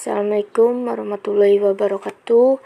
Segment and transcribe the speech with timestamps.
[0.00, 2.56] Assalamualaikum warahmatullahi wabarakatuh.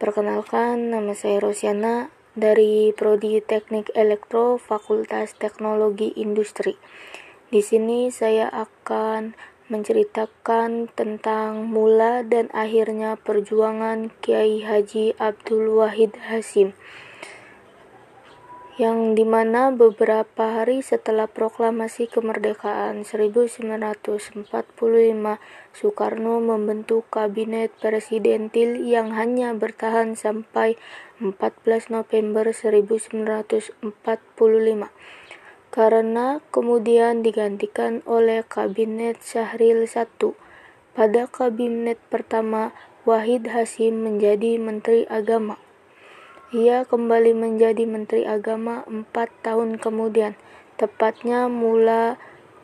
[0.00, 6.80] Perkenalkan, nama saya Rosiana dari Prodi Teknik Elektro Fakultas Teknologi Industri.
[7.52, 9.36] Di sini saya akan
[9.68, 16.72] menceritakan tentang mula dan akhirnya perjuangan Kiai Haji Abdul Wahid Hasim
[18.78, 24.46] yang di mana beberapa hari setelah proklamasi kemerdekaan 1945
[25.74, 30.78] Soekarno membentuk kabinet presidentil yang hanya bertahan sampai
[31.18, 33.82] 14 November 1945
[35.74, 40.06] karena kemudian digantikan oleh kabinet Syahril I.
[40.94, 42.74] Pada kabinet pertama,
[43.06, 45.67] Wahid Hasim menjadi Menteri Agama.
[46.48, 50.32] Ia kembali menjadi Menteri Agama empat tahun kemudian,
[50.80, 52.16] tepatnya mula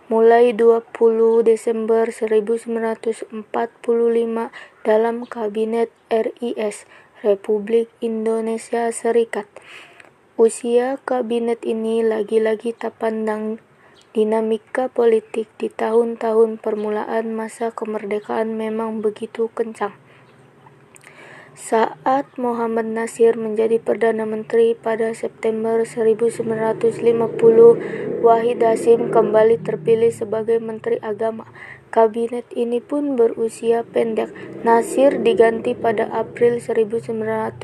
[0.09, 0.89] mulai 20
[1.45, 3.29] Desember 1945
[4.89, 6.89] dalam Kabinet RIS
[7.21, 9.45] Republik Indonesia Serikat.
[10.41, 13.61] Usia kabinet ini lagi-lagi tak pandang
[14.17, 19.93] dinamika politik di tahun-tahun permulaan masa kemerdekaan memang begitu kencang.
[21.55, 27.15] Saat Muhammad Nasir menjadi Perdana Menteri pada September 1950,
[28.27, 31.47] Wahid Hasim kembali terpilih sebagai Menteri Agama.
[31.95, 34.35] Kabinet ini pun berusia pendek.
[34.67, 37.55] Nasir diganti pada April 1951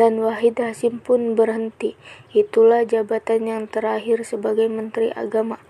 [0.00, 2.00] dan Wahid Hasim pun berhenti.
[2.32, 5.60] Itulah jabatan yang terakhir sebagai Menteri Agama.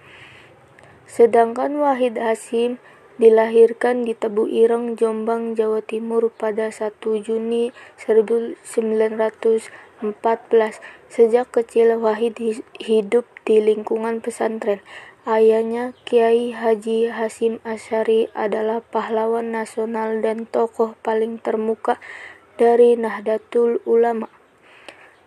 [1.11, 2.79] Sedangkan Wahid Hasim
[3.21, 7.69] dilahirkan di Tebu Ireng, Jombang, Jawa Timur pada 1 Juni
[8.01, 9.61] 1914.
[11.13, 12.41] Sejak kecil Wahid
[12.81, 14.81] hidup di lingkungan pesantren.
[15.29, 22.01] Ayahnya Kiai Haji Hasim Asyari adalah pahlawan nasional dan tokoh paling termuka
[22.57, 24.40] dari Nahdlatul Ulama.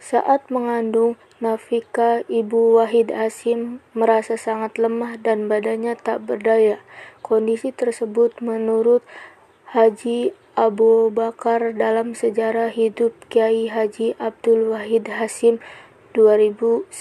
[0.04, 6.84] Saat mengandung, Nafika, ibu Wahid Hasim, merasa sangat lemah dan badannya tak berdaya.
[7.24, 9.00] Kondisi tersebut menurut
[9.72, 15.64] Haji Abu Bakar dalam sejarah hidup Kiai Haji Abdul Wahid Hasim
[16.12, 16.92] 2011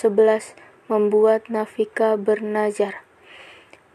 [0.87, 3.03] membuat Nafika bernazar.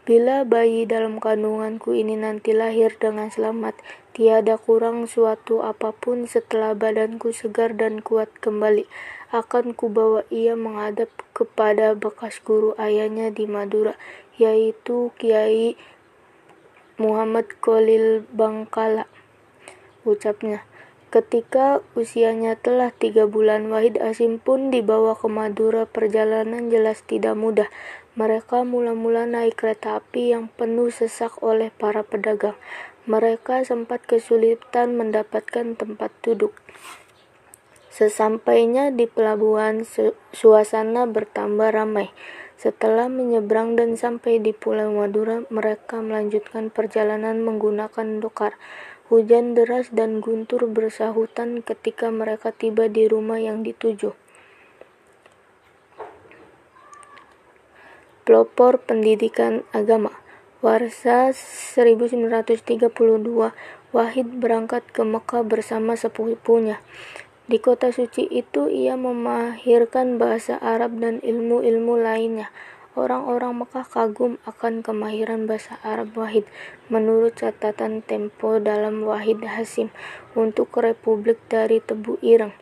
[0.08, 3.76] Bila bayi dalam kandunganku ini nanti lahir dengan selamat,
[4.16, 8.88] tiada kurang suatu apa pun setelah badanku segar dan kuat kembali
[9.36, 14.00] akan kubawa ia menghadap kepada bekas guru ayahnya di Madura,
[14.40, 15.76] yaitu Kiai
[16.96, 19.04] Muhammad Khalil Bangkala.
[20.08, 20.64] Ucapnya,
[21.12, 25.84] ketika usianya telah tiga bulan, Wahid Asim pun dibawa ke Madura.
[25.84, 27.68] Perjalanan jelas tidak mudah.
[28.18, 32.58] Mereka mula-mula naik kereta api yang penuh sesak oleh para pedagang.
[33.06, 36.50] Mereka sempat kesulitan mendapatkan tempat duduk.
[37.94, 39.86] Sesampainya di pelabuhan,
[40.34, 42.10] suasana bertambah ramai.
[42.58, 48.58] Setelah menyeberang dan sampai di Pulau Madura, mereka melanjutkan perjalanan menggunakan dokar.
[49.14, 54.18] Hujan deras dan guntur bersahutan ketika mereka tiba di rumah yang dituju.
[58.28, 60.12] Pelopor Pendidikan Agama
[60.60, 62.76] Warsa 1932
[63.96, 66.76] Wahid berangkat ke Mekah bersama sepupunya.
[67.48, 72.52] Di kota suci itu ia memahirkan bahasa Arab dan ilmu-ilmu lainnya.
[72.92, 76.44] Orang-orang Mekah kagum akan kemahiran bahasa Arab Wahid.
[76.92, 79.88] Menurut catatan Tempo dalam Wahid Hasim
[80.36, 82.52] untuk Republik dari Tebu Ireng.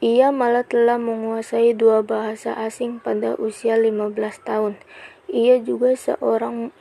[0.00, 4.16] Ia malah telah menguasai dua bahasa asing pada usia 15
[4.48, 4.80] tahun.
[5.28, 6.72] Ia juga seorang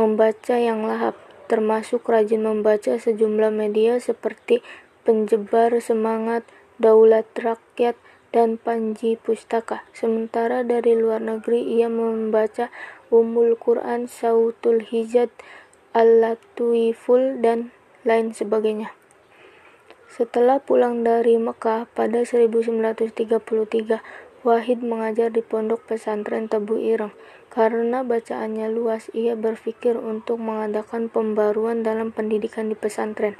[0.00, 1.20] membaca yang lahap,
[1.52, 4.64] termasuk rajin membaca sejumlah media seperti
[5.04, 6.48] penjebar semangat,
[6.80, 8.00] daulat rakyat,
[8.32, 9.84] dan Panji Pustaka.
[9.92, 12.72] Sementara dari luar negeri ia membaca
[13.12, 15.28] Umul Quran, Sautul Hijat,
[15.92, 17.70] Al-Latuiful, dan
[18.02, 19.03] lain sebagainya.
[20.14, 23.98] Setelah pulang dari Mekah pada 1933,
[24.46, 27.10] Wahid mengajar di pondok pesantren Tebu Ireng.
[27.50, 33.34] Karena bacaannya luas, ia berpikir untuk mengadakan pembaruan dalam pendidikan di pesantren.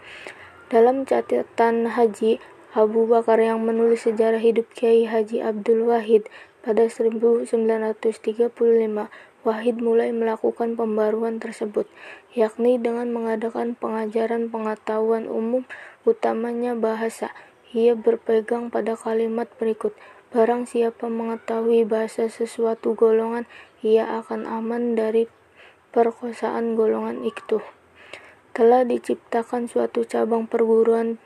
[0.67, 2.43] Dalam catatan Haji
[2.75, 6.27] Abu Bakar yang menulis sejarah hidup Kiai Haji Abdul Wahid
[6.67, 8.51] pada 1935,
[9.45, 11.85] Wahid mulai melakukan pembaruan tersebut,
[12.33, 15.69] yakni dengan mengadakan pengajaran pengetahuan umum,
[16.09, 17.31] utamanya bahasa.
[17.77, 19.93] Ia berpegang pada kalimat berikut,
[20.35, 23.47] Barang siapa mengetahui bahasa sesuatu golongan,
[23.87, 25.31] ia akan aman dari
[25.95, 27.63] perkosaan golongan itu.
[28.51, 31.23] Telah diciptakan suatu cabang perguruan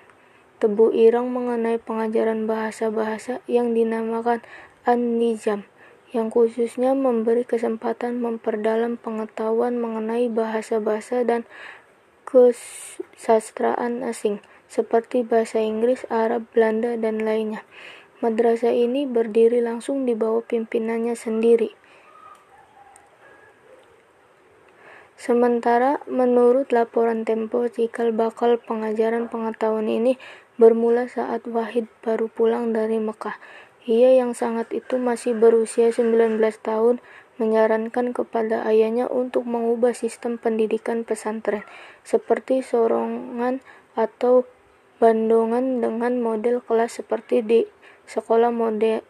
[0.61, 4.45] Tebu Irang mengenai pengajaran bahasa-bahasa yang dinamakan
[4.85, 5.65] An-Nizam,
[6.13, 11.45] yang khususnya memberi kesempatan memperdalam pengetahuan mengenai bahasa-bahasa dan
[12.25, 17.65] kesastraan asing, seperti bahasa Inggris, Arab, Belanda, dan lainnya.
[18.19, 21.73] Madrasah ini berdiri langsung di bawah pimpinannya sendiri.
[25.19, 30.15] Sementara menurut laporan Tempo, cikal bakal pengajaran pengetahuan ini
[30.63, 33.35] bermula saat Wahid baru pulang dari Mekah.
[33.89, 37.01] Ia yang sangat itu masih berusia 19 tahun
[37.41, 41.65] menyarankan kepada ayahnya untuk mengubah sistem pendidikan pesantren
[42.05, 43.65] seperti sorongan
[43.97, 44.45] atau
[45.01, 47.61] bandongan dengan model kelas seperti di
[48.05, 49.01] sekolah mode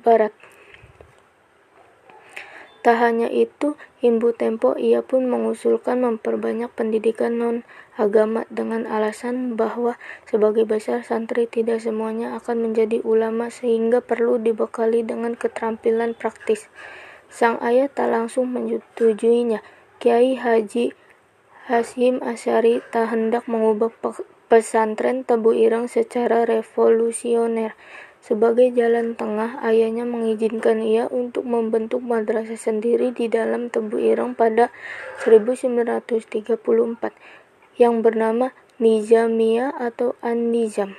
[0.00, 0.32] barat.
[2.84, 9.96] Tak hanya itu, Himbu Tempo ia pun mengusulkan memperbanyak pendidikan non-agama dengan alasan bahwa
[10.28, 16.68] sebagai besar santri tidak semuanya akan menjadi ulama sehingga perlu dibekali dengan keterampilan praktis.
[17.32, 19.64] Sang ayah tak langsung menyetujuinya.
[19.96, 20.92] Kiai Haji
[21.64, 23.88] Hasim Asyari tak hendak mengubah
[24.52, 27.72] pesantren Tebu Irang secara revolusioner.
[28.24, 34.72] Sebagai jalan tengah, ayahnya mengizinkan ia untuk membentuk madrasah sendiri di dalam Tebu Irang pada
[35.20, 36.56] 1934
[37.76, 40.96] yang bernama Nizamiyah atau An-Nizam.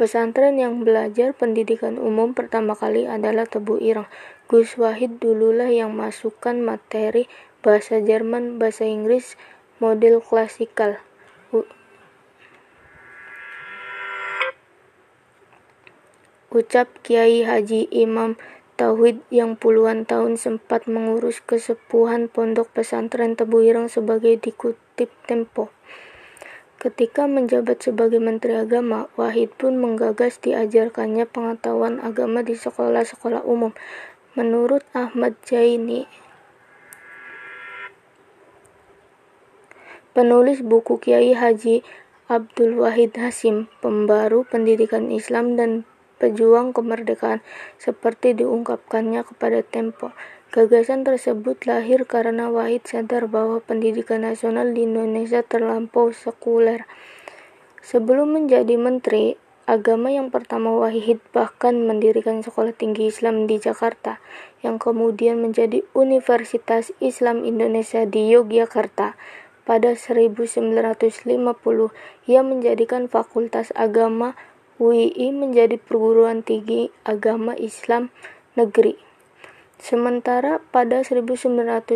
[0.00, 4.08] Pesantren yang belajar pendidikan umum pertama kali adalah Tebu Irang.
[4.48, 7.28] Gus Wahid dululah yang masukkan materi
[7.60, 9.36] bahasa Jerman, bahasa Inggris,
[9.76, 11.04] model klasikal.
[16.52, 18.36] Ucap Kiai Haji Imam
[18.76, 25.72] Tauhid yang puluhan tahun sempat mengurus kesepuhan pondok pesantren Tebu Ireng sebagai dikutip Tempo.
[26.76, 33.72] Ketika menjabat sebagai Menteri Agama, Wahid pun menggagas diajarkannya pengetahuan agama di sekolah-sekolah umum.
[34.36, 36.04] Menurut Ahmad Jaini,
[40.12, 41.80] penulis buku Kiai Haji
[42.28, 45.88] Abdul Wahid Hasim, pembaru pendidikan Islam dan
[46.22, 47.42] pejuang kemerdekaan,
[47.82, 50.14] seperti diungkapkannya kepada Tempo.
[50.52, 56.84] Gagasan tersebut lahir karena Wahid sadar bahwa pendidikan nasional di Indonesia terlampau sekuler.
[57.80, 64.20] Sebelum menjadi menteri, agama yang pertama Wahid bahkan mendirikan sekolah tinggi Islam di Jakarta,
[64.60, 69.16] yang kemudian menjadi Universitas Islam Indonesia di Yogyakarta.
[69.64, 71.32] Pada 1950,
[72.28, 74.36] ia menjadikan Fakultas Agama
[74.82, 78.10] UII menjadi perguruan tinggi agama Islam
[78.58, 78.98] negeri.
[79.78, 81.94] Sementara pada 1957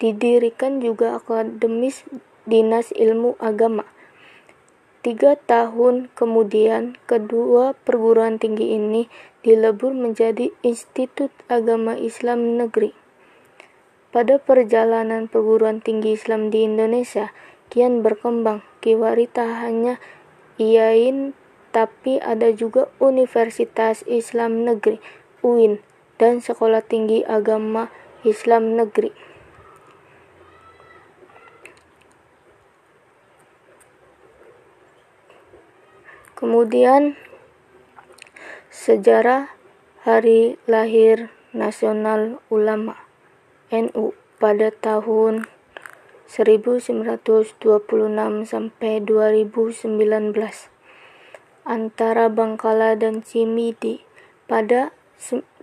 [0.00, 2.08] didirikan juga Akademis
[2.48, 3.84] Dinas Ilmu Agama.
[5.04, 9.12] Tiga tahun kemudian, kedua perguruan tinggi ini
[9.44, 12.96] dilebur menjadi Institut Agama Islam Negeri.
[14.08, 17.36] Pada perjalanan perguruan tinggi Islam di Indonesia,
[17.68, 18.64] kian berkembang.
[18.80, 20.00] Kiwari tak hanya
[20.60, 21.34] IAIN
[21.74, 25.02] tapi ada juga Universitas Islam Negeri
[25.42, 25.82] UIN
[26.22, 27.90] dan Sekolah Tinggi Agama
[28.22, 29.10] Islam Negeri.
[36.38, 37.18] Kemudian
[38.70, 39.50] sejarah
[40.04, 42.98] hari lahir Nasional Ulama
[43.72, 45.48] NU pada tahun
[46.34, 47.62] 1926
[48.42, 50.34] sampai 2019
[51.62, 54.02] antara Bangkala dan Cimidi
[54.50, 54.90] pada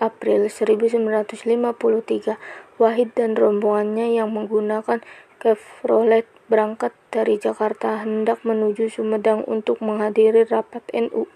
[0.00, 2.40] April 1953
[2.80, 5.04] Wahid dan rombongannya yang menggunakan
[5.44, 11.28] Chevrolet berangkat dari Jakarta hendak menuju Sumedang untuk menghadiri rapat NU.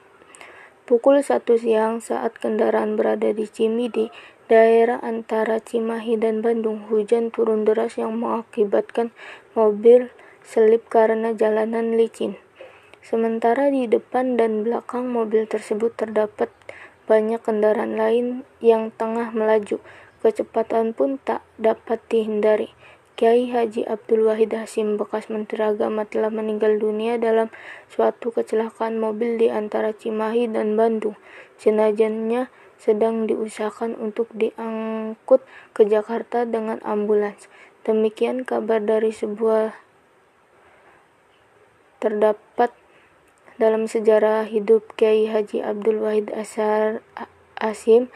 [0.88, 4.08] Pukul 1 siang saat kendaraan berada di Cimidi,
[4.50, 9.14] daerah antara Cimahi dan Bandung, hujan turun deras yang mengakibatkan
[9.54, 10.10] mobil
[10.42, 12.38] selip karena jalanan licin.
[13.02, 16.50] Sementara di depan dan belakang mobil tersebut terdapat
[17.10, 18.26] banyak kendaraan lain
[18.62, 19.82] yang tengah melaju.
[20.22, 22.70] Kecepatan pun tak dapat dihindari.
[23.18, 27.50] Kiai Haji Abdul Wahid Hasim, bekas Menteri Agama, telah meninggal dunia dalam
[27.90, 31.18] suatu kecelakaan mobil di antara Cimahi dan Bandung.
[31.60, 32.48] Jenazahnya
[32.82, 37.46] sedang diusahakan untuk diangkut ke Jakarta dengan ambulans.
[37.86, 39.78] Demikian kabar dari sebuah
[42.02, 42.74] terdapat
[43.54, 47.06] dalam sejarah hidup Kiai Haji Abdul Wahid Asar
[47.54, 48.10] Asim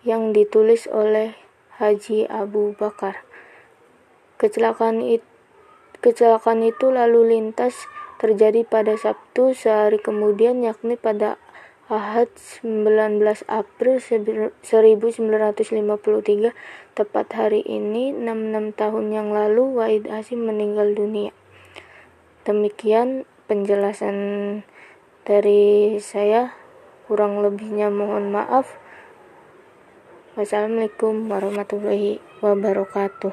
[0.00, 1.36] yang ditulis oleh
[1.76, 3.20] Haji Abu Bakar.
[4.40, 5.28] Kecelakaan itu,
[6.00, 7.76] kecelakaan itu lalu lintas
[8.16, 11.36] terjadi pada Sabtu sehari kemudian yakni pada
[11.90, 12.30] Ahad
[12.62, 13.18] 19
[13.50, 14.62] April 1953
[16.94, 21.34] tepat hari ini 66 tahun yang lalu Wahid Hasim meninggal dunia.
[22.46, 24.14] Demikian penjelasan
[25.26, 26.54] dari saya.
[27.10, 28.78] Kurang lebihnya mohon maaf.
[30.38, 33.26] Wassalamualaikum warahmatullahi wabarakatuh